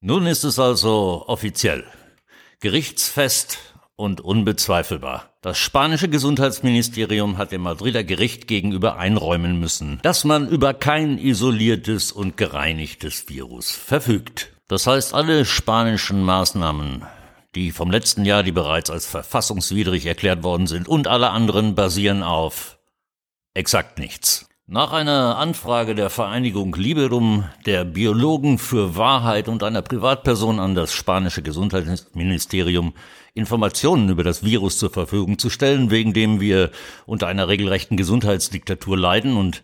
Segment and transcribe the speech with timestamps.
[0.00, 1.84] Nun ist es also offiziell.
[2.60, 3.58] Gerichtsfest
[3.96, 5.30] und unbezweifelbar.
[5.40, 12.12] Das spanische Gesundheitsministerium hat dem Madrider Gericht gegenüber einräumen müssen, dass man über kein isoliertes
[12.12, 14.55] und gereinigtes Virus verfügt.
[14.68, 17.04] Das heißt, alle spanischen Maßnahmen,
[17.54, 22.22] die vom letzten Jahr, die bereits als verfassungswidrig erklärt worden sind, und alle anderen basieren
[22.24, 22.78] auf
[23.54, 24.48] exakt nichts.
[24.68, 30.92] Nach einer Anfrage der Vereinigung Liberum, der Biologen für Wahrheit und einer Privatperson an das
[30.92, 32.92] spanische Gesundheitsministerium
[33.32, 36.72] Informationen über das Virus zur Verfügung zu stellen, wegen dem wir
[37.06, 39.62] unter einer regelrechten Gesundheitsdiktatur leiden und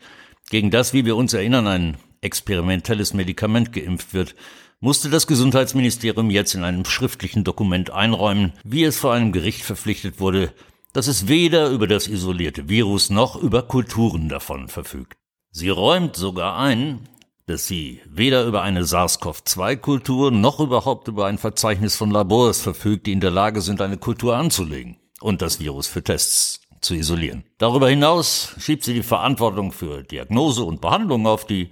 [0.51, 4.37] gegen das, wie wir uns erinnern, ein experimentelles Medikament geimpft wird,
[4.83, 10.19] musste das Gesundheitsministerium jetzt in einem schriftlichen Dokument einräumen, wie es vor einem Gericht verpflichtet
[10.19, 10.53] wurde,
[10.93, 15.17] dass es weder über das isolierte Virus noch über Kulturen davon verfügt.
[15.53, 17.09] Sie räumt sogar ein,
[17.47, 23.13] dass sie weder über eine SARS-CoV-2-Kultur noch überhaupt über ein Verzeichnis von Labors verfügt, die
[23.13, 27.45] in der Lage sind, eine Kultur anzulegen und das Virus für Tests zu isolieren.
[27.59, 31.71] Darüber hinaus schiebt sie die Verantwortung für Diagnose und Behandlung auf die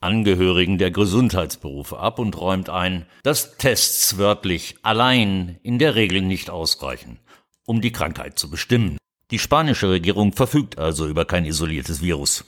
[0.00, 6.50] Angehörigen der Gesundheitsberufe ab und räumt ein, dass Tests wörtlich allein in der Regel nicht
[6.50, 7.18] ausreichen
[7.68, 8.96] um die Krankheit zu bestimmen.
[9.30, 12.46] Die spanische Regierung verfügt also über kein isoliertes Virus.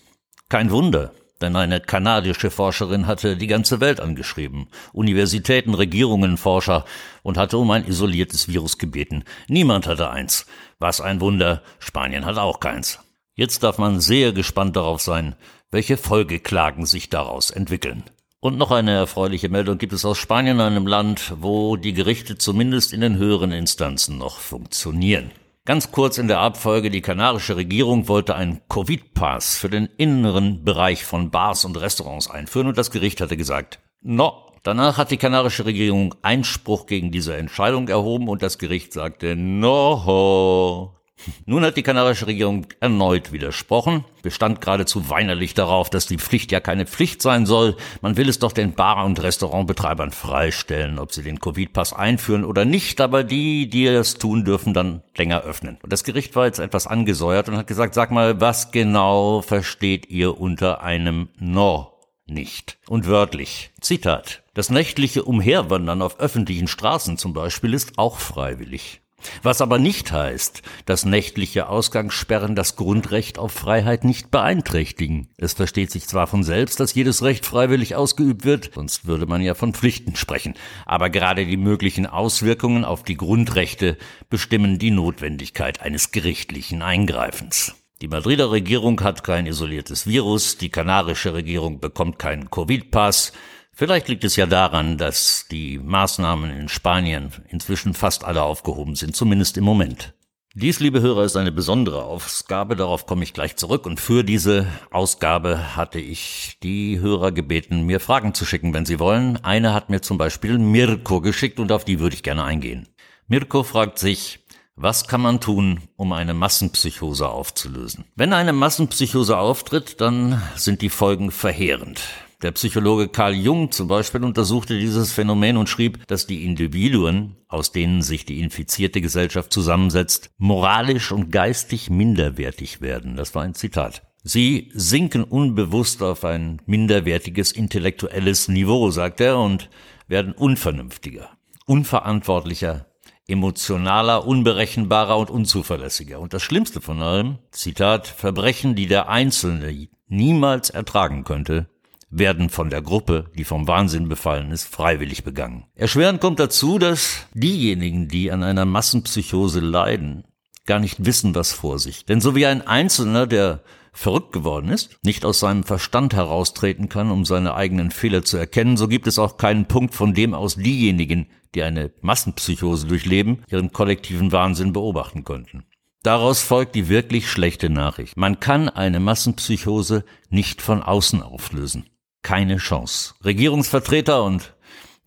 [0.48, 1.12] Kein Wunder,
[1.42, 6.86] denn eine kanadische Forscherin hatte die ganze Welt angeschrieben, Universitäten, Regierungen, Forscher
[7.22, 9.24] und hatte um ein isoliertes Virus gebeten.
[9.46, 10.46] Niemand hatte eins.
[10.78, 12.98] Was ein Wunder, Spanien hat auch keins.
[13.34, 15.36] Jetzt darf man sehr gespannt darauf sein,
[15.70, 18.04] welche Folgeklagen sich daraus entwickeln.
[18.40, 22.92] Und noch eine erfreuliche Meldung gibt es aus Spanien, einem Land, wo die Gerichte zumindest
[22.92, 25.30] in den höheren Instanzen noch funktionieren.
[25.66, 31.04] Ganz kurz in der Abfolge, die kanarische Regierung wollte einen Covid-Pass für den inneren Bereich
[31.04, 34.46] von Bars und Restaurants einführen und das Gericht hatte gesagt, no.
[34.62, 40.99] Danach hat die kanarische Regierung Einspruch gegen diese Entscheidung erhoben und das Gericht sagte, no.
[41.46, 46.60] Nun hat die kanarische Regierung erneut widersprochen, bestand geradezu weinerlich darauf, dass die Pflicht ja
[46.60, 47.76] keine Pflicht sein soll.
[48.00, 52.64] Man will es doch den Bar- und Restaurantbetreibern freistellen, ob sie den Covid-Pass einführen oder
[52.64, 55.78] nicht, aber die, die es tun, dürfen dann länger öffnen.
[55.82, 60.08] Und das Gericht war jetzt etwas angesäuert und hat gesagt, sag mal, was genau versteht
[60.10, 61.92] ihr unter einem No?
[62.26, 62.78] Nicht.
[62.88, 63.70] Und wörtlich.
[63.80, 64.44] Zitat.
[64.54, 69.00] Das nächtliche Umherwandern auf öffentlichen Straßen zum Beispiel ist auch freiwillig.
[69.42, 75.28] Was aber nicht heißt, dass nächtliche Ausgangssperren das Grundrecht auf Freiheit nicht beeinträchtigen.
[75.36, 79.42] Es versteht sich zwar von selbst, dass jedes Recht freiwillig ausgeübt wird, sonst würde man
[79.42, 80.54] ja von Pflichten sprechen,
[80.86, 83.96] aber gerade die möglichen Auswirkungen auf die Grundrechte
[84.28, 87.74] bestimmen die Notwendigkeit eines gerichtlichen Eingreifens.
[88.02, 93.32] Die Madrider Regierung hat kein isoliertes Virus, die kanarische Regierung bekommt keinen Covid-Pass,
[93.80, 99.16] Vielleicht liegt es ja daran, dass die Maßnahmen in Spanien inzwischen fast alle aufgehoben sind,
[99.16, 100.12] zumindest im Moment.
[100.52, 103.86] Dies, liebe Hörer, ist eine besondere Ausgabe, darauf komme ich gleich zurück.
[103.86, 108.98] Und für diese Ausgabe hatte ich die Hörer gebeten, mir Fragen zu schicken, wenn sie
[108.98, 109.42] wollen.
[109.42, 112.86] Eine hat mir zum Beispiel Mirko geschickt und auf die würde ich gerne eingehen.
[113.28, 114.40] Mirko fragt sich,
[114.76, 118.04] was kann man tun, um eine Massenpsychose aufzulösen?
[118.14, 122.02] Wenn eine Massenpsychose auftritt, dann sind die Folgen verheerend.
[122.42, 127.70] Der Psychologe Carl Jung zum Beispiel untersuchte dieses Phänomen und schrieb, dass die Individuen, aus
[127.70, 133.16] denen sich die infizierte Gesellschaft zusammensetzt, moralisch und geistig minderwertig werden.
[133.16, 134.02] Das war ein Zitat.
[134.22, 139.68] Sie sinken unbewusst auf ein minderwertiges intellektuelles Niveau, sagt er, und
[140.08, 141.28] werden unvernünftiger,
[141.66, 142.86] unverantwortlicher,
[143.28, 146.18] emotionaler, unberechenbarer und unzuverlässiger.
[146.18, 151.68] Und das Schlimmste von allem, Zitat, Verbrechen, die der Einzelne niemals ertragen könnte,
[152.10, 155.64] werden von der Gruppe, die vom Wahnsinn befallen ist, freiwillig begangen.
[155.74, 160.24] Erschwerend kommt dazu, dass diejenigen, die an einer Massenpsychose leiden,
[160.66, 162.04] gar nicht wissen, was vor sich.
[162.04, 163.62] Denn so wie ein Einzelner, der
[163.92, 168.76] verrückt geworden ist, nicht aus seinem Verstand heraustreten kann, um seine eigenen Fehler zu erkennen,
[168.76, 173.72] so gibt es auch keinen Punkt, von dem aus diejenigen, die eine Massenpsychose durchleben, ihren
[173.72, 175.64] kollektiven Wahnsinn beobachten könnten.
[176.02, 178.16] Daraus folgt die wirklich schlechte Nachricht.
[178.16, 181.89] Man kann eine Massenpsychose nicht von außen auflösen
[182.22, 183.14] keine Chance.
[183.24, 184.54] Regierungsvertreter und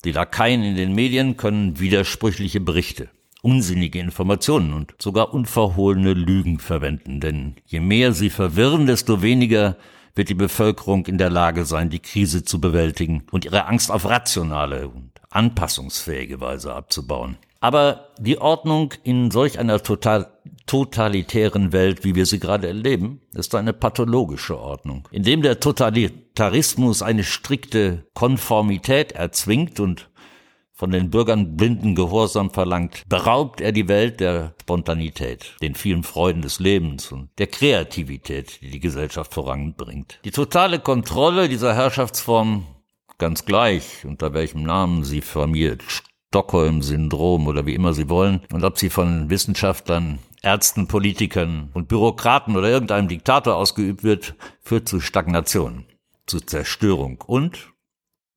[0.05, 3.09] die Lakaien in den Medien können widersprüchliche Berichte,
[3.41, 9.77] unsinnige Informationen und sogar unverhohlene Lügen verwenden, denn je mehr sie verwirren, desto weniger
[10.15, 14.05] wird die Bevölkerung in der Lage sein, die Krise zu bewältigen und ihre Angst auf
[14.05, 17.37] rationale und anpassungsfähige Weise abzubauen.
[17.59, 20.27] Aber die Ordnung in solch einer total
[20.65, 25.59] totalitären Welt, wie wir sie gerade erleben, ist eine pathologische Ordnung, indem der
[26.33, 30.09] Totalitarismus eine strikte Konformität erzwingt und
[30.71, 36.41] von den Bürgern blinden Gehorsam verlangt, beraubt er die Welt der Spontanität, den vielen Freuden
[36.41, 40.19] des Lebens und der Kreativität, die die Gesellschaft voranbringt.
[40.25, 42.65] Die totale Kontrolle dieser Herrschaftsform,
[43.19, 45.83] ganz gleich unter welchem Namen sie firmiert,
[46.29, 52.57] Stockholm-Syndrom oder wie immer Sie wollen, und ob sie von Wissenschaftlern, Ärzten, Politikern und Bürokraten
[52.57, 54.33] oder irgendeinem Diktator ausgeübt wird,
[54.63, 55.85] führt zu Stagnation,
[56.25, 57.73] zu Zerstörung und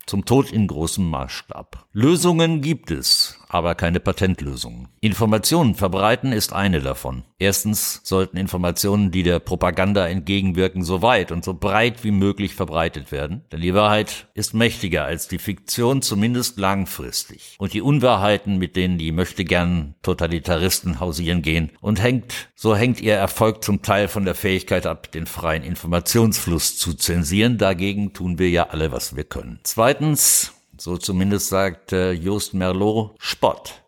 [0.06, 1.88] zum Tod in großem Maßstab.
[1.92, 4.88] Lösungen gibt es, aber keine Patentlösungen.
[5.00, 7.24] Informationen verbreiten ist eine davon.
[7.38, 13.12] Erstens sollten Informationen, die der Propaganda entgegenwirken, so weit und so breit wie möglich verbreitet
[13.12, 13.44] werden.
[13.52, 17.56] Denn die Wahrheit ist mächtiger als die Fiktion, zumindest langfristig.
[17.58, 23.00] Und die Unwahrheiten, mit denen die möchte gern Totalitaristen hausieren gehen, und hängt, so hängt
[23.00, 27.58] ihr Erfolg zum Teil von der Fähigkeit ab, den freien Informationsfluss zu zensieren.
[27.58, 29.60] Dagegen tun wir ja alle, was wir können.
[29.62, 33.82] Zweitens, so zumindest sagt äh, Just Merlot, Spott.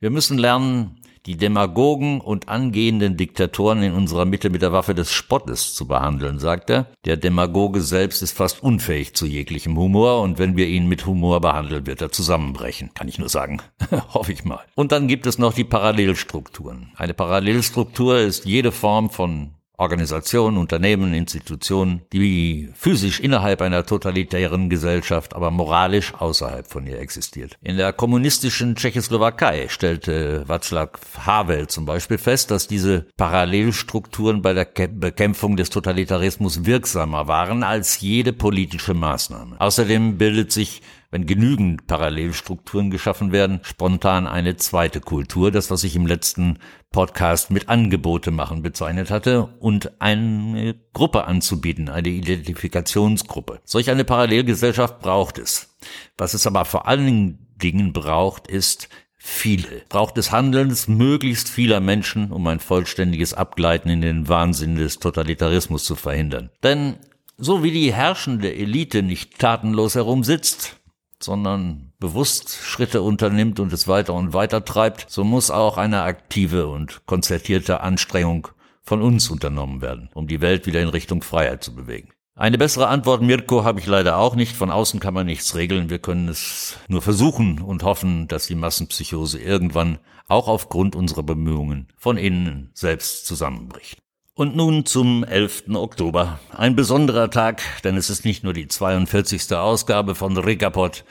[0.00, 5.10] Wir müssen lernen, die Demagogen und angehenden Diktatoren in unserer Mitte mit der Waffe des
[5.10, 6.86] Spottes zu behandeln, sagt er.
[7.06, 11.40] Der Demagoge selbst ist fast unfähig zu jeglichem Humor und wenn wir ihn mit Humor
[11.40, 12.92] behandeln, wird er zusammenbrechen.
[12.92, 13.62] Kann ich nur sagen.
[14.12, 14.60] Hoffe ich mal.
[14.74, 16.92] Und dann gibt es noch die Parallelstrukturen.
[16.96, 25.34] Eine Parallelstruktur ist jede Form von Organisationen, Unternehmen, Institutionen, die physisch innerhalb einer totalitären Gesellschaft,
[25.34, 27.56] aber moralisch außerhalb von ihr existiert.
[27.60, 34.64] In der kommunistischen Tschechoslowakei stellte Václav Havel zum Beispiel fest, dass diese Parallelstrukturen bei der
[34.64, 39.60] Bekämpfung des Totalitarismus wirksamer waren als jede politische Maßnahme.
[39.60, 40.82] Außerdem bildet sich
[41.14, 46.58] wenn genügend Parallelstrukturen geschaffen werden, spontan eine zweite Kultur, das was ich im letzten
[46.90, 53.60] Podcast mit Angebote machen bezeichnet hatte, und eine Gruppe anzubieten, eine Identifikationsgruppe.
[53.64, 55.76] Solch eine Parallelgesellschaft braucht es.
[56.18, 59.82] Was es aber vor allen Dingen braucht, ist viele.
[59.90, 65.84] Braucht es Handelns möglichst vieler Menschen, um ein vollständiges Abgleiten in den Wahnsinn des Totalitarismus
[65.84, 66.50] zu verhindern.
[66.64, 66.96] Denn
[67.36, 70.80] so wie die herrschende Elite nicht tatenlos herumsitzt,
[71.24, 76.68] sondern bewusst Schritte unternimmt und es weiter und weiter treibt, so muss auch eine aktive
[76.68, 78.48] und konzertierte Anstrengung
[78.82, 82.10] von uns unternommen werden, um die Welt wieder in Richtung Freiheit zu bewegen.
[82.36, 84.56] Eine bessere Antwort, Mirko, habe ich leider auch nicht.
[84.56, 85.88] Von außen kann man nichts regeln.
[85.88, 91.88] Wir können es nur versuchen und hoffen, dass die Massenpsychose irgendwann auch aufgrund unserer Bemühungen
[91.96, 94.00] von innen selbst zusammenbricht.
[94.36, 95.74] Und nun zum 11.
[95.74, 96.40] Oktober.
[96.50, 99.54] Ein besonderer Tag, denn es ist nicht nur die 42.
[99.54, 101.04] Ausgabe von Rekapot,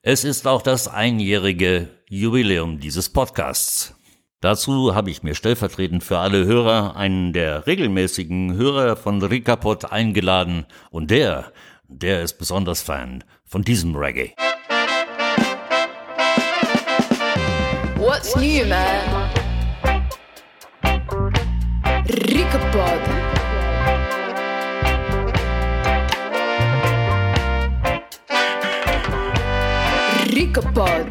[0.00, 3.94] es ist auch das einjährige Jubiläum dieses Podcasts.
[4.40, 10.64] Dazu habe ich mir stellvertretend für alle Hörer einen der regelmäßigen Hörer von Rekapot eingeladen
[10.90, 11.52] und der,
[11.86, 14.32] der ist besonders Fan von diesem Reggae.
[17.98, 19.19] What's new, man?
[22.10, 23.00] Ricapod.
[30.34, 31.06] Ricapod.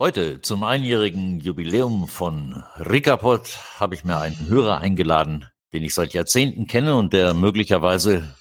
[0.00, 6.12] Heute zum einjährigen Jubiläum von Ricapod habe ich mir einen Hörer eingeladen, den ich seit
[6.12, 8.34] Jahrzehnten kenne und der möglicherweise,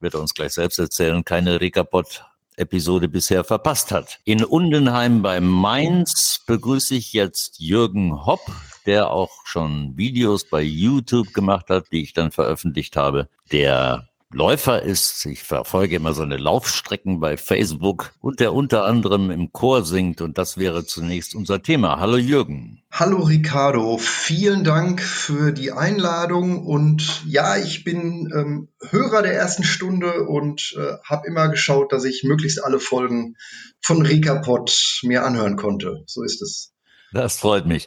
[0.00, 2.24] wird er uns gleich selbst erzählen, keine Ricapod
[2.56, 4.20] Episode bisher verpasst hat.
[4.24, 8.40] In Undenheim bei Mainz begrüße ich jetzt Jürgen Hopp,
[8.86, 14.82] der auch schon Videos bei YouTube gemacht hat, die ich dann veröffentlicht habe, der Läufer
[14.82, 15.24] ist.
[15.26, 20.38] Ich verfolge immer seine Laufstrecken bei Facebook und der unter anderem im Chor singt und
[20.38, 22.00] das wäre zunächst unser Thema.
[22.00, 22.82] Hallo Jürgen.
[22.90, 29.62] Hallo Ricardo, vielen Dank für die Einladung und ja, ich bin ähm, Hörer der ersten
[29.62, 33.36] Stunde und äh, habe immer geschaut, dass ich möglichst alle Folgen
[33.80, 36.02] von Ricapod mir anhören konnte.
[36.06, 36.73] So ist es.
[37.14, 37.86] Das freut mich.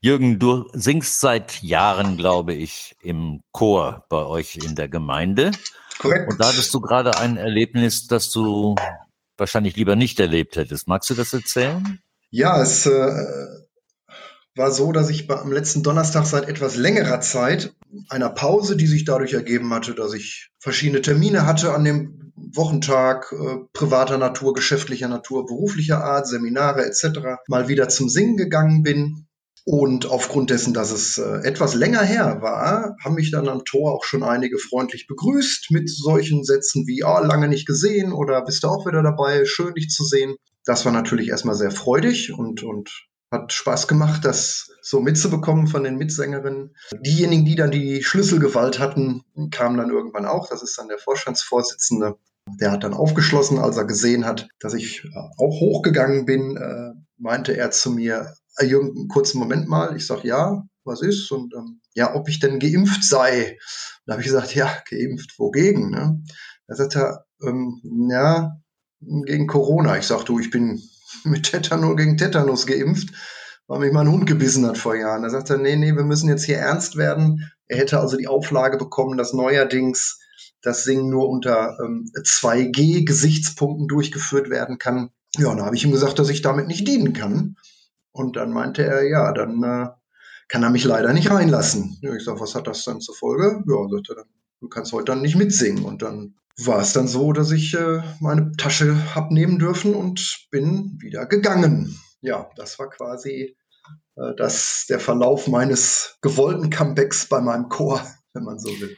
[0.00, 5.50] Jürgen, du singst seit Jahren, glaube ich, im Chor bei euch in der Gemeinde.
[5.98, 6.30] Korrekt.
[6.30, 8.76] Und da hattest du gerade ein Erlebnis, das du
[9.36, 10.86] wahrscheinlich lieber nicht erlebt hättest.
[10.86, 11.98] Magst du das erzählen?
[12.30, 13.26] Ja, es äh,
[14.54, 17.74] war so, dass ich am letzten Donnerstag seit etwas längerer Zeit
[18.08, 23.32] einer Pause, die sich dadurch ergeben hatte, dass ich verschiedene Termine hatte an dem Wochentag,
[23.32, 29.28] äh, privater Natur, geschäftlicher Natur, beruflicher Art, Seminare etc., mal wieder zum Singen gegangen bin
[29.70, 33.92] Und aufgrund dessen, dass es äh, etwas länger her war, haben mich dann am Tor
[33.92, 38.64] auch schon einige freundlich begrüßt mit solchen Sätzen wie, ah, lange nicht gesehen oder bist
[38.64, 40.36] du auch wieder dabei, schön dich zu sehen.
[40.64, 45.84] Das war natürlich erstmal sehr freudig und, und hat Spaß gemacht, das so mitzubekommen von
[45.84, 46.74] den Mitsängerinnen.
[47.04, 50.48] Diejenigen, die dann die Schlüsselgewalt hatten, kamen dann irgendwann auch.
[50.48, 52.16] Das ist dann der Vorstandsvorsitzende.
[52.60, 56.92] Der hat dann aufgeschlossen, als er gesehen hat, dass ich äh, auch hochgegangen bin, äh,
[57.16, 59.96] meinte er zu mir, äh, Jürgen, einen kurzen Moment mal.
[59.96, 61.30] Ich sage, ja, was ist?
[61.30, 63.58] Und ähm, ja, ob ich denn geimpft sei.
[64.06, 65.90] Da habe ich gesagt, ja, geimpft, wogegen?
[65.90, 66.22] Ne?
[66.66, 68.56] Da sagt er, ähm, ja,
[69.00, 69.98] gegen Corona.
[69.98, 70.82] Ich sage, du, ich bin
[71.24, 73.10] mit Tetanus gegen Tetanus geimpft,
[73.66, 75.22] weil mich mein Hund gebissen hat vor Jahren.
[75.22, 77.50] Da sagt er, nee, nee, wir müssen jetzt hier ernst werden.
[77.66, 80.18] Er hätte also die Auflage bekommen, dass neuerdings
[80.62, 85.10] das Singen nur unter ähm, 2G-Gesichtspunkten durchgeführt werden kann.
[85.36, 87.56] Ja, und da habe ich ihm gesagt, dass ich damit nicht dienen kann.
[88.12, 89.88] Und dann meinte er, ja, dann äh,
[90.48, 91.98] kann er mich leider nicht reinlassen.
[92.02, 93.62] Ja, ich sage, was hat das dann zur Folge?
[93.66, 94.24] Ja, sagte er,
[94.60, 95.84] du kannst heute dann nicht mitsingen.
[95.84, 100.48] Und dann war es dann so, dass ich äh, meine Tasche hab nehmen dürfen und
[100.50, 101.96] bin wieder gegangen.
[102.20, 103.56] Ja, das war quasi
[104.16, 108.96] äh, das, der Verlauf meines gewollten Comebacks bei meinem Chor, wenn man so will.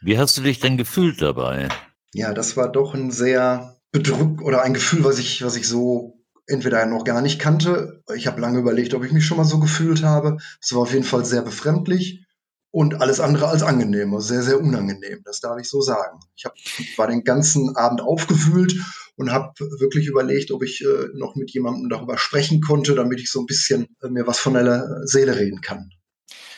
[0.00, 1.68] Wie hast du dich denn gefühlt dabei?
[2.12, 6.18] Ja, das war doch ein sehr bedrückt oder ein Gefühl, was ich, was ich so
[6.46, 8.02] entweder noch gar nicht kannte.
[8.14, 10.38] Ich habe lange überlegt, ob ich mich schon mal so gefühlt habe.
[10.60, 12.24] Es war auf jeden Fall sehr befremdlich
[12.70, 16.20] und alles andere als angenehm, also sehr, sehr unangenehm, das darf ich so sagen.
[16.36, 16.54] Ich hab,
[16.96, 18.74] war den ganzen Abend aufgewühlt
[19.16, 23.30] und habe wirklich überlegt, ob ich äh, noch mit jemandem darüber sprechen konnte, damit ich
[23.30, 25.90] so ein bisschen äh, mir was von der Seele reden kann.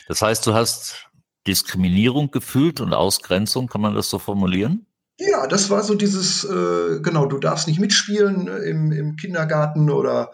[0.09, 1.07] Das heißt, du hast
[1.47, 4.87] Diskriminierung gefühlt und Ausgrenzung, kann man das so formulieren?
[5.23, 9.91] Ja, das war so dieses, äh, genau, du darfst nicht mitspielen ne, im, im Kindergarten
[9.91, 10.33] oder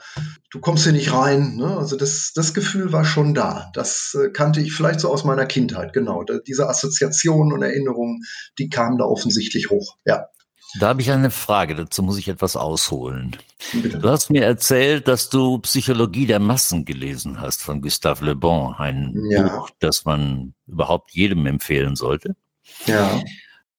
[0.53, 1.57] du kommst hier nicht rein.
[1.57, 1.77] Ne?
[1.77, 3.69] Also das, das Gefühl war schon da.
[3.75, 6.23] Das äh, kannte ich vielleicht so aus meiner Kindheit, genau.
[6.23, 8.23] Da, diese Assoziationen und Erinnerungen,
[8.61, 10.27] die kamen da offensichtlich hoch, ja.
[10.79, 13.37] Da habe ich eine Frage, dazu muss ich etwas ausholen.
[13.73, 13.99] Bitte.
[13.99, 18.75] Du hast mir erzählt, dass du Psychologie der Massen gelesen hast von Gustave Le Bon,
[18.75, 19.43] ein ja.
[19.49, 22.37] Buch, das man überhaupt jedem empfehlen sollte.
[22.87, 23.21] Ja.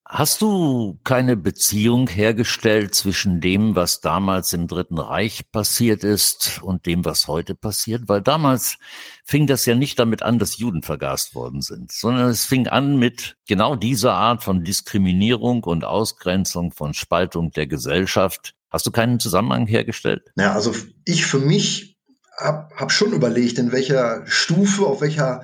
[0.09, 6.85] Hast du keine Beziehung hergestellt zwischen dem, was damals im Dritten Reich passiert ist und
[6.85, 8.03] dem, was heute passiert?
[8.07, 8.77] Weil damals
[9.25, 12.97] fing das ja nicht damit an, dass Juden vergast worden sind, sondern es fing an
[12.97, 18.53] mit genau dieser Art von Diskriminierung und Ausgrenzung, von Spaltung der Gesellschaft.
[18.69, 20.31] Hast du keinen Zusammenhang hergestellt?
[20.37, 20.73] Ja, also
[21.03, 21.97] ich für mich
[22.39, 25.43] habe hab schon überlegt, in welcher Stufe, auf welcher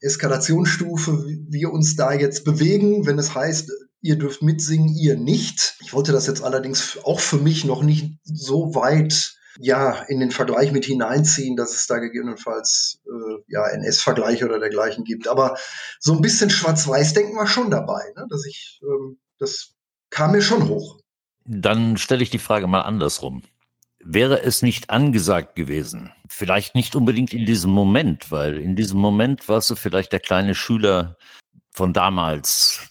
[0.00, 5.76] Eskalationsstufe wir uns da jetzt bewegen, wenn es heißt, ihr dürft mitsingen, ihr nicht.
[5.80, 10.30] Ich wollte das jetzt allerdings auch für mich noch nicht so weit ja, in den
[10.30, 15.28] Vergleich mit hineinziehen, dass es da gegebenenfalls äh, ja, NS-Vergleiche oder dergleichen gibt.
[15.28, 15.56] Aber
[15.98, 18.26] so ein bisschen Schwarz-Weiß-Denken war schon dabei, ne?
[18.28, 19.74] dass ich, ähm, das
[20.10, 21.00] kam mir schon hoch.
[21.44, 23.42] Dann stelle ich die Frage mal andersrum.
[24.04, 29.48] Wäre es nicht angesagt gewesen, vielleicht nicht unbedingt in diesem Moment, weil in diesem Moment
[29.48, 31.16] warst du vielleicht der kleine Schüler
[31.72, 32.88] von damals,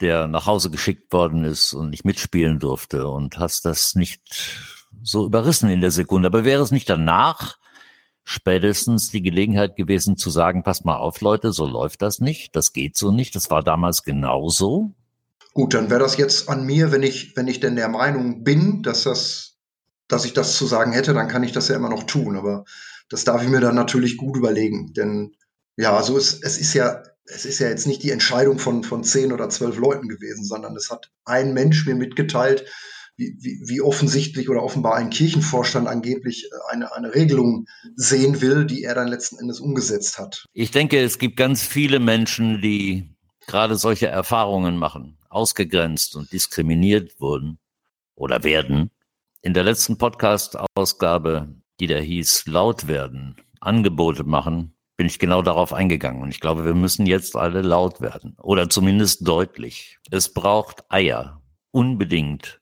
[0.00, 4.22] der nach Hause geschickt worden ist und nicht mitspielen durfte und hast das nicht
[5.02, 6.28] so überrissen in der Sekunde.
[6.28, 7.58] Aber wäre es nicht danach
[8.24, 12.72] spätestens die Gelegenheit gewesen zu sagen, pass mal auf, Leute, so läuft das nicht, das
[12.72, 14.92] geht so nicht, das war damals genauso.
[15.54, 18.82] Gut, dann wäre das jetzt an mir, wenn ich, wenn ich denn der Meinung bin,
[18.82, 19.56] dass das,
[20.08, 22.36] dass ich das zu sagen hätte, dann kann ich das ja immer noch tun.
[22.36, 22.64] Aber
[23.08, 24.92] das darf ich mir dann natürlich gut überlegen.
[24.92, 25.34] Denn
[25.76, 29.04] ja, also es, es ist ja es ist ja jetzt nicht die Entscheidung von, von
[29.04, 32.64] zehn oder zwölf Leuten gewesen, sondern es hat ein Mensch mir mitgeteilt,
[33.16, 37.66] wie, wie, wie offensichtlich oder offenbar ein Kirchenvorstand angeblich äh, eine, eine Regelung
[37.96, 40.46] sehen will, die er dann letzten Endes umgesetzt hat.
[40.52, 43.10] Ich denke, es gibt ganz viele Menschen, die
[43.46, 47.58] gerade solche Erfahrungen machen, ausgegrenzt und diskriminiert wurden
[48.14, 48.90] oder werden.
[49.42, 55.72] In der letzten Podcast-Ausgabe, die da hieß, laut werden, Angebote machen, bin ich genau darauf
[55.72, 56.20] eingegangen.
[56.20, 59.98] Und ich glaube, wir müssen jetzt alle laut werden oder zumindest deutlich.
[60.10, 61.40] Es braucht Eier,
[61.70, 62.60] unbedingt.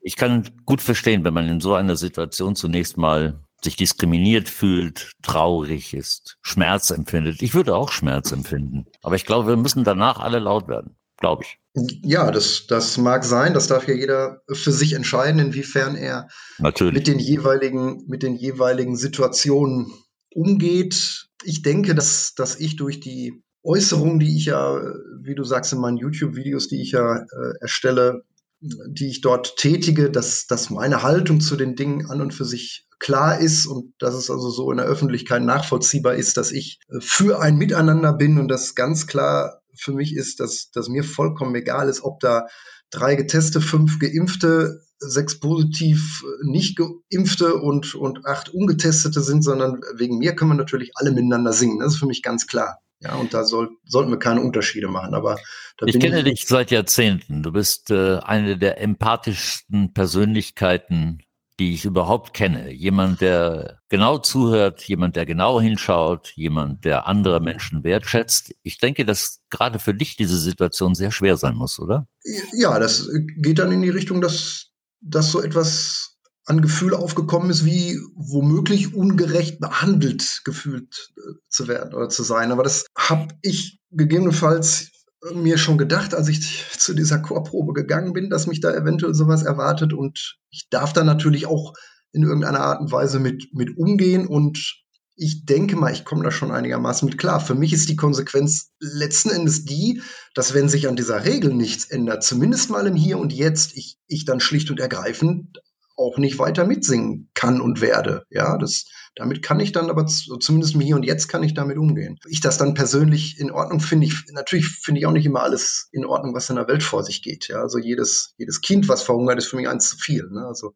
[0.00, 5.12] Ich kann gut verstehen, wenn man in so einer Situation zunächst mal sich diskriminiert fühlt,
[5.22, 7.42] traurig ist, Schmerz empfindet.
[7.42, 8.86] Ich würde auch Schmerz empfinden.
[9.02, 11.58] Aber ich glaube, wir müssen danach alle laut werden, glaube ich.
[12.04, 13.54] Ja, das, das mag sein.
[13.54, 16.94] Das darf ja jeder für sich entscheiden, inwiefern er Natürlich.
[16.94, 19.92] mit den jeweiligen, mit den jeweiligen Situationen
[20.34, 21.28] umgeht.
[21.44, 24.80] Ich denke, dass, dass ich durch die Äußerungen, die ich ja,
[25.20, 28.24] wie du sagst, in meinen YouTube-Videos, die ich ja äh, erstelle,
[28.60, 32.86] die ich dort tätige, dass, dass meine Haltung zu den Dingen an und für sich
[32.98, 37.00] klar ist und dass es also so in der Öffentlichkeit nachvollziehbar ist, dass ich äh,
[37.00, 41.54] für ein Miteinander bin und das ganz klar für mich ist, dass, dass mir vollkommen
[41.54, 42.46] egal ist, ob da
[42.90, 46.78] drei Geteste, fünf Geimpfte, sechs positiv nicht
[47.10, 51.80] Geimpfte und, und acht Ungetestete sind, sondern wegen mir können wir natürlich alle miteinander singen.
[51.80, 52.78] Das ist für mich ganz klar.
[53.00, 55.14] Ja, und da soll, sollten wir keine Unterschiede machen.
[55.14, 55.36] Aber
[55.84, 57.42] ich kenne ich dich seit Jahrzehnten.
[57.42, 61.18] Du bist äh, eine der empathischsten Persönlichkeiten
[61.62, 62.72] die ich überhaupt kenne.
[62.72, 68.52] Jemand, der genau zuhört, jemand, der genau hinschaut, jemand, der andere Menschen wertschätzt.
[68.64, 72.08] Ich denke, dass gerade für dich diese Situation sehr schwer sein muss, oder?
[72.52, 76.16] Ja, das geht dann in die Richtung, dass, dass so etwas
[76.46, 82.50] an Gefühl aufgekommen ist, wie womöglich ungerecht behandelt gefühlt äh, zu werden oder zu sein.
[82.50, 84.90] Aber das habe ich gegebenenfalls
[85.34, 89.42] mir schon gedacht, als ich zu dieser Chorprobe gegangen bin, dass mich da eventuell sowas
[89.42, 89.92] erwartet.
[89.92, 91.74] Und ich darf da natürlich auch
[92.12, 94.26] in irgendeiner Art und Weise mit, mit umgehen.
[94.26, 94.82] Und
[95.14, 97.40] ich denke mal, ich komme da schon einigermaßen mit klar.
[97.40, 100.02] Für mich ist die Konsequenz letzten Endes die,
[100.34, 103.98] dass wenn sich an dieser Regel nichts ändert, zumindest mal im Hier und Jetzt, ich,
[104.06, 105.58] ich dann schlicht und ergreifend
[105.96, 108.24] auch nicht weiter mitsingen kann und werde.
[108.30, 112.18] Ja, das, damit kann ich dann aber zumindest hier und jetzt kann ich damit umgehen.
[112.26, 115.88] Ich das dann persönlich in Ordnung finde, ich, natürlich finde ich auch nicht immer alles
[115.92, 117.48] in Ordnung, was in der Welt vor sich geht.
[117.48, 120.28] Ja, also jedes, jedes Kind, was verhungert, ist für mich eins zu viel.
[120.30, 120.46] Ne?
[120.46, 120.74] Also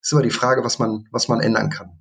[0.00, 1.98] ist immer die Frage, was man, was man ändern kann.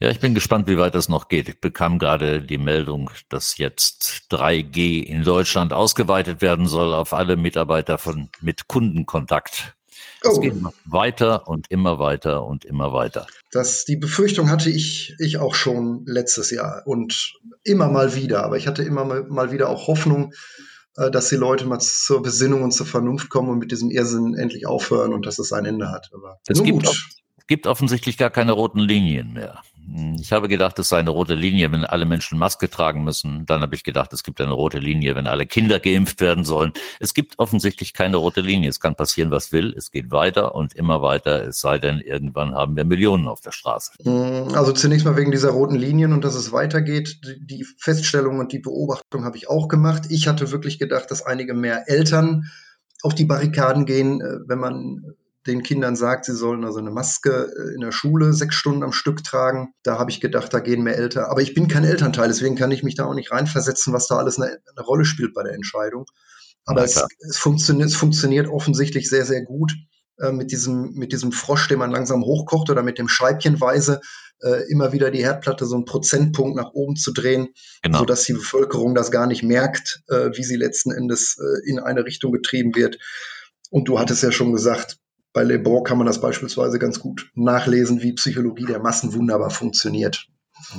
[0.00, 1.48] Ja, ich bin gespannt, wie weit das noch geht.
[1.48, 7.36] Ich bekam gerade die Meldung, dass jetzt 3G in Deutschland ausgeweitet werden soll auf alle
[7.36, 9.74] Mitarbeiter von mit Kundenkontakt.
[10.24, 10.40] Es oh.
[10.40, 10.54] geht
[10.86, 13.26] weiter und immer weiter und immer weiter.
[13.52, 18.42] Das, die Befürchtung hatte ich, ich auch schon letztes Jahr und immer mal wieder.
[18.42, 20.32] Aber ich hatte immer mal wieder auch Hoffnung,
[20.96, 24.34] äh, dass die Leute mal zur Besinnung und zur Vernunft kommen und mit diesem Irrsinn
[24.34, 26.10] endlich aufhören und dass es ein Ende hat.
[26.14, 26.94] Aber es gibt, auch,
[27.46, 29.62] gibt offensichtlich gar keine roten Linien mehr.
[29.86, 33.44] Hm, ich habe gedacht, es sei eine rote Linie, wenn alle Menschen Maske tragen müssen.
[33.46, 36.72] Dann habe ich gedacht, es gibt eine rote Linie, wenn alle Kinder geimpft werden sollen.
[37.00, 38.70] Es gibt offensichtlich keine rote Linie.
[38.70, 39.74] Es kann passieren, was will.
[39.76, 41.46] Es geht weiter und immer weiter.
[41.46, 43.92] Es sei denn, irgendwann haben wir Millionen auf der Straße.
[44.02, 47.20] Hm, also zunächst mal wegen dieser roten Linien und dass es weitergeht.
[47.40, 50.04] Die Feststellung und die Beobachtung habe ich auch gemacht.
[50.08, 52.50] Ich hatte wirklich gedacht, dass einige mehr Eltern
[53.02, 55.14] auf die Barrikaden gehen, äh, wenn man
[55.46, 58.92] den Kindern sagt, sie sollen also eine Maske äh, in der Schule sechs Stunden am
[58.92, 59.74] Stück tragen.
[59.82, 61.26] Da habe ich gedacht, da gehen mehr Eltern.
[61.26, 64.16] Aber ich bin kein Elternteil, deswegen kann ich mich da auch nicht reinversetzen, was da
[64.16, 66.06] alles eine, eine Rolle spielt bei der Entscheidung.
[66.66, 69.74] Aber es, es, funktioniert, es funktioniert offensichtlich sehr, sehr gut
[70.18, 74.00] äh, mit, diesem, mit diesem Frosch, den man langsam hochkocht oder mit dem Scheibchenweise
[74.42, 77.48] äh, immer wieder die Herdplatte so einen Prozentpunkt nach oben zu drehen,
[77.82, 77.98] genau.
[77.98, 82.04] sodass die Bevölkerung das gar nicht merkt, äh, wie sie letzten Endes äh, in eine
[82.04, 82.98] Richtung getrieben wird.
[83.70, 84.98] Und du hattest ja schon gesagt,
[85.34, 89.50] bei Le Bon kann man das beispielsweise ganz gut nachlesen, wie Psychologie der Massen wunderbar
[89.50, 90.28] funktioniert.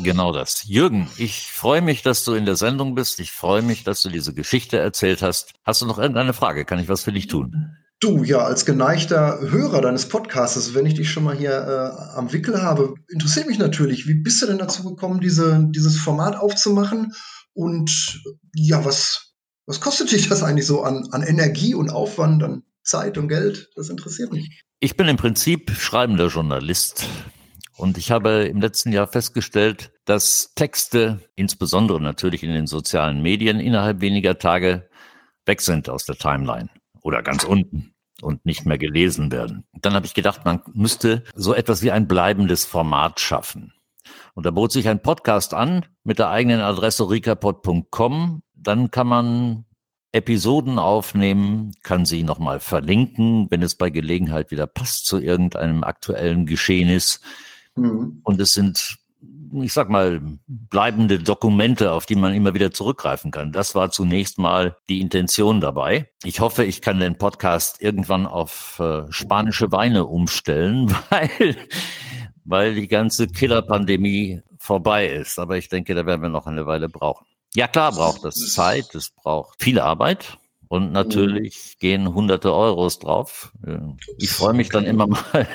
[0.02, 0.64] Genau das.
[0.66, 3.20] Jürgen, ich freue mich, dass du in der Sendung bist.
[3.20, 5.52] Ich freue mich, dass du diese Geschichte erzählt hast.
[5.66, 6.64] Hast du noch irgendeine Frage?
[6.64, 7.76] Kann ich was für dich tun?
[8.00, 12.32] Du, ja, als geneigter Hörer deines Podcasts, wenn ich dich schon mal hier äh, am
[12.32, 17.14] Wickel habe, interessiert mich natürlich, wie bist du denn dazu gekommen, diese, dieses Format aufzumachen?
[17.54, 18.22] Und
[18.54, 19.34] ja, was,
[19.66, 23.70] was kostet dich das eigentlich so an, an Energie und Aufwand, an Zeit und Geld?
[23.76, 24.64] Das interessiert mich.
[24.80, 27.08] Ich bin im Prinzip schreibender Journalist.
[27.78, 33.60] Und ich habe im letzten Jahr festgestellt, dass Texte, insbesondere natürlich in den sozialen Medien,
[33.60, 34.90] innerhalb weniger Tage
[35.46, 36.70] weg sind aus der Timeline
[37.02, 39.66] oder ganz unten und nicht mehr gelesen werden.
[39.74, 43.74] Dann habe ich gedacht, man müsste so etwas wie ein bleibendes Format schaffen.
[44.34, 48.42] Und da bot sich ein Podcast an mit der eigenen Adresse ricapod.com.
[48.54, 49.66] Dann kann man
[50.16, 56.46] Episoden aufnehmen, kann sie nochmal verlinken, wenn es bei Gelegenheit wieder passt zu irgendeinem aktuellen
[56.46, 57.20] Geschehnis.
[57.76, 58.22] Mhm.
[58.24, 58.96] Und es sind,
[59.62, 63.52] ich sag mal, bleibende Dokumente, auf die man immer wieder zurückgreifen kann.
[63.52, 66.10] Das war zunächst mal die Intention dabei.
[66.24, 71.58] Ich hoffe, ich kann den Podcast irgendwann auf äh, spanische Weine umstellen, weil,
[72.46, 75.40] weil die ganze Killerpandemie vorbei ist.
[75.40, 77.26] Aber ich denke, da werden wir noch eine Weile brauchen.
[77.56, 80.38] Ja, klar braucht das Zeit, es braucht viel Arbeit
[80.68, 83.54] und natürlich gehen hunderte Euros drauf.
[84.18, 85.48] Ich freue mich dann immer mal,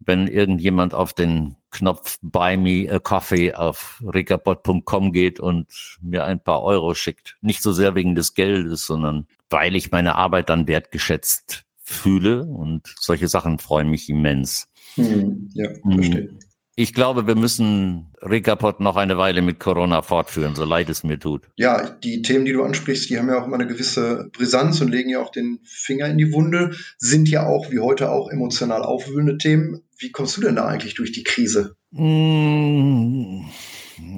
[0.00, 5.66] wenn irgendjemand auf den Knopf Buy Me a Coffee auf recapot.com geht und
[6.00, 7.36] mir ein paar Euro schickt.
[7.42, 12.94] Nicht so sehr wegen des Geldes, sondern weil ich meine Arbeit dann wertgeschätzt fühle und
[12.98, 14.68] solche Sachen freuen mich immens.
[14.94, 16.38] Hm, ja, verstehe.
[16.76, 21.20] Ich glaube, wir müssen Rekapot noch eine Weile mit Corona fortführen, so leid es mir
[21.20, 21.42] tut.
[21.56, 24.88] Ja, die Themen, die du ansprichst, die haben ja auch immer eine gewisse Brisanz und
[24.88, 28.82] legen ja auch den Finger in die Wunde, sind ja auch, wie heute auch, emotional
[28.82, 29.82] aufwühlende Themen.
[29.98, 31.76] Wie kommst du denn da eigentlich durch die Krise?
[31.94, 33.44] Hm,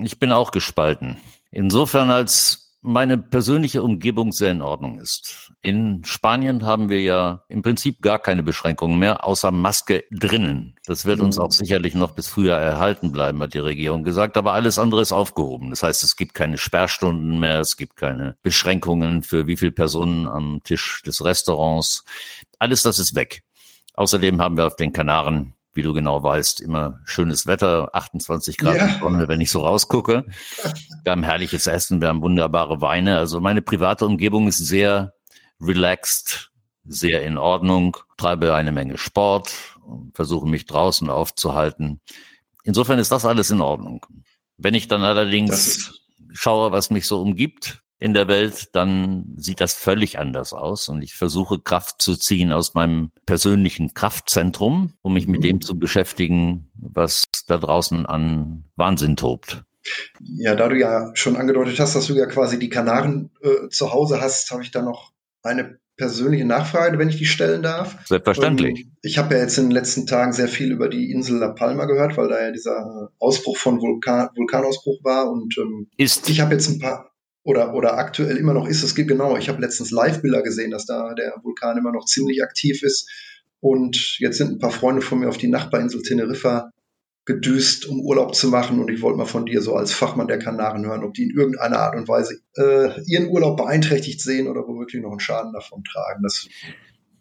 [0.02, 1.18] ich bin auch gespalten.
[1.50, 5.52] Insofern als meine persönliche Umgebung sehr in Ordnung ist.
[5.60, 10.76] In Spanien haben wir ja im Prinzip gar keine Beschränkungen mehr, außer Maske drinnen.
[10.86, 11.52] Das wird uns auch mhm.
[11.52, 15.70] sicherlich noch bis Frühjahr erhalten bleiben, hat die Regierung gesagt, aber alles andere ist aufgehoben.
[15.70, 20.28] Das heißt, es gibt keine Sperrstunden mehr, es gibt keine Beschränkungen für wie viele Personen
[20.28, 22.04] am Tisch des Restaurants.
[22.60, 23.42] Alles das ist weg.
[23.94, 28.76] Außerdem haben wir auf den Kanaren wie du genau weißt, immer schönes Wetter, 28 Grad
[28.76, 28.98] ja.
[28.98, 30.24] Sonne, wenn ich so rausgucke.
[31.04, 33.18] Wir haben herrliches Essen, wir haben wunderbare Weine.
[33.18, 35.12] Also meine private Umgebung ist sehr
[35.60, 36.50] relaxed,
[36.84, 39.54] sehr in Ordnung, treibe eine Menge Sport,
[40.14, 42.00] versuche mich draußen aufzuhalten.
[42.64, 44.04] Insofern ist das alles in Ordnung.
[44.56, 46.00] Wenn ich dann allerdings
[46.32, 50.88] schaue, was mich so umgibt, in der Welt, dann sieht das völlig anders aus.
[50.88, 55.78] Und ich versuche Kraft zu ziehen aus meinem persönlichen Kraftzentrum, um mich mit dem zu
[55.78, 59.64] beschäftigen, was da draußen an Wahnsinn tobt.
[60.20, 63.92] Ja, da du ja schon angedeutet hast, dass du ja quasi die Kanaren äh, zu
[63.92, 67.96] Hause hast, habe ich da noch eine persönliche Nachfrage, wenn ich die stellen darf.
[68.06, 68.80] Selbstverständlich.
[68.80, 71.48] Ähm, ich habe ja jetzt in den letzten Tagen sehr viel über die Insel La
[71.48, 76.28] Palma gehört, weil da ja dieser Ausbruch von Vulkan, Vulkanausbruch war und ähm, ist.
[76.28, 77.15] ich habe jetzt ein paar
[77.46, 78.82] oder, oder aktuell immer noch ist.
[78.82, 82.42] Es gibt genau, ich habe letztens Live-Bilder gesehen, dass da der Vulkan immer noch ziemlich
[82.42, 83.08] aktiv ist.
[83.60, 86.70] Und jetzt sind ein paar Freunde von mir auf die Nachbarinsel Teneriffa
[87.24, 88.80] gedüst, um Urlaub zu machen.
[88.80, 91.36] Und ich wollte mal von dir so als Fachmann der Kanaren hören, ob die in
[91.36, 95.84] irgendeiner Art und Weise äh, ihren Urlaub beeinträchtigt sehen oder womöglich noch einen Schaden davon
[95.84, 96.24] tragen.
[96.24, 96.48] Das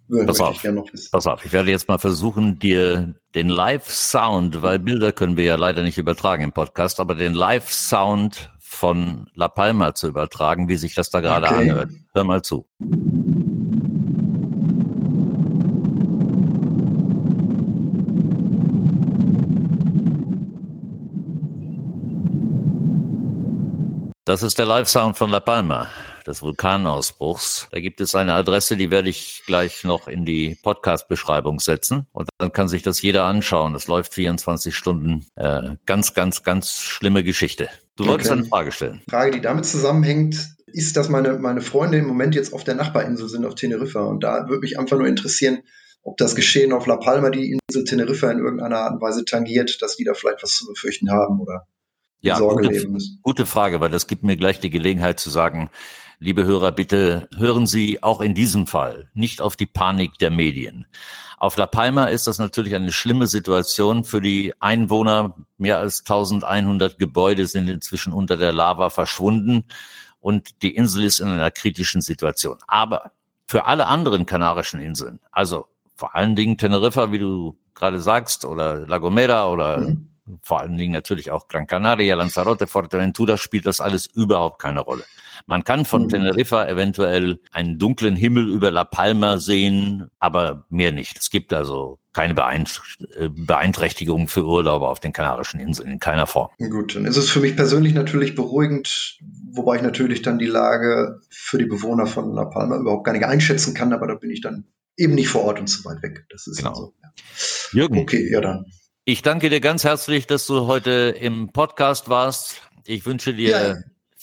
[0.07, 1.09] würde pass auf, ich gerne noch wissen.
[1.11, 5.55] Pass auf, ich werde jetzt mal versuchen, dir den Live-Sound, weil Bilder können wir ja
[5.55, 10.93] leider nicht übertragen im Podcast, aber den Live-Sound von La Palma zu übertragen, wie sich
[10.93, 11.69] das da gerade okay.
[11.69, 11.89] anhört.
[12.13, 12.65] Hör mal zu.
[24.25, 25.87] Das ist der Live-Sound von La Palma,
[26.25, 27.67] des Vulkanausbruchs.
[27.71, 32.07] Da gibt es eine Adresse, die werde ich gleich noch in die Podcast-Beschreibung setzen.
[32.11, 33.73] Und dann kann sich das jeder anschauen.
[33.73, 35.27] Das läuft 24 Stunden.
[35.35, 37.69] Äh, ganz, ganz, ganz schlimme Geschichte.
[37.95, 38.39] Du wolltest okay.
[38.39, 39.01] eine Frage stellen.
[39.09, 43.29] Frage, die damit zusammenhängt, ist, dass meine, meine Freunde im Moment jetzt auf der Nachbarinsel
[43.29, 44.03] sind, auf Teneriffa.
[44.03, 45.59] Und da würde mich einfach nur interessieren,
[46.03, 49.81] ob das Geschehen auf La Palma die Insel Teneriffa in irgendeiner Art und Weise tangiert,
[49.81, 51.67] dass die da vielleicht was zu befürchten haben oder
[52.19, 53.19] ja, Sorge gute, leben müssen.
[53.23, 55.69] Gute Frage, weil das gibt mir gleich die Gelegenheit zu sagen,
[56.19, 60.85] liebe Hörer, bitte hören Sie auch in diesem Fall nicht auf die Panik der Medien.
[61.37, 65.35] Auf La Palma ist das natürlich eine schlimme Situation für die Einwohner.
[65.57, 69.65] Mehr als 1100 Gebäude sind inzwischen unter der Lava verschwunden
[70.19, 72.57] und die Insel ist in einer kritischen Situation.
[72.67, 73.11] Aber
[73.47, 78.87] für alle anderen kanarischen Inseln, also vor allen Dingen Teneriffa, wie du gerade sagst, oder
[78.87, 80.09] La Gomera oder mhm
[80.41, 85.03] vor allen Dingen natürlich auch Gran Canaria, Lanzarote, Fuerteventura spielt das alles überhaupt keine Rolle.
[85.47, 86.09] Man kann von mhm.
[86.09, 91.17] Teneriffa eventuell einen dunklen Himmel über La Palma sehen, aber mehr nicht.
[91.19, 96.49] Es gibt also keine äh, Beeinträchtigung für Urlauber auf den Kanarischen Inseln in keiner Form.
[96.57, 99.19] Gut, dann ist es für mich persönlich natürlich beruhigend,
[99.51, 103.25] wobei ich natürlich dann die Lage für die Bewohner von La Palma überhaupt gar nicht
[103.25, 104.65] einschätzen kann, aber da bin ich dann
[104.97, 106.25] eben nicht vor Ort und so weit weg.
[106.29, 106.73] Das ist genau.
[106.73, 106.93] so.
[107.03, 107.09] Ja.
[107.73, 107.99] Jürgen.
[107.99, 108.65] Okay, ja dann.
[109.03, 112.61] Ich danke dir ganz herzlich, dass du heute im Podcast warst.
[112.85, 113.75] Ich wünsche dir ja,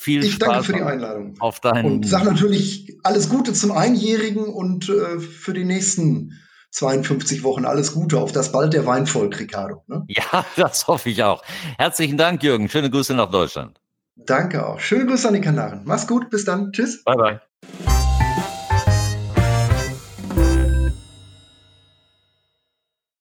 [0.03, 0.49] viel ich Spaß.
[0.49, 1.35] Danke für die Einladung.
[1.39, 6.39] Auf deinen und sage natürlich alles Gute zum Einjährigen und äh, für die nächsten
[6.73, 9.85] 52 Wochen alles Gute auf das bald der Weinvolk, Ricardo.
[9.87, 10.05] Ne?
[10.09, 11.43] Ja, das hoffe ich auch.
[11.79, 12.69] Herzlichen Dank, Jürgen.
[12.69, 13.81] Schöne Grüße nach Deutschland.
[14.17, 14.81] Danke auch.
[14.81, 15.83] Schöne Grüße an die Kanaren.
[15.85, 16.31] Mach's gut.
[16.31, 16.73] Bis dann.
[16.73, 17.03] Tschüss.
[17.05, 17.92] Bye, bye.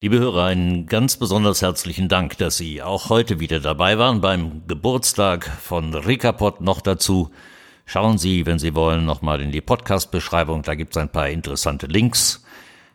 [0.03, 4.65] Liebe Hörer, einen ganz besonders herzlichen Dank, dass Sie auch heute wieder dabei waren beim
[4.65, 6.59] Geburtstag von Rikapot.
[6.59, 7.29] Noch dazu
[7.85, 10.63] schauen Sie, wenn Sie wollen, nochmal in die Podcast-Beschreibung.
[10.63, 12.43] Da gibt es ein paar interessante Links.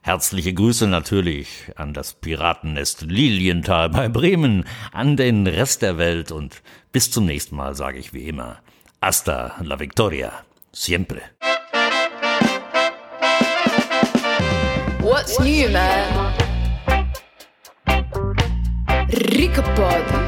[0.02, 6.60] Herzliche Grüße natürlich an das Piratennest Lilienthal bei Bremen, an den Rest der Welt und
[6.90, 8.58] bis zum nächsten Mal sage ich wie immer.
[9.00, 10.32] Hasta la victoria.
[10.72, 11.20] Siempre.
[15.02, 16.25] What's new, man?
[19.08, 20.25] Ricapod.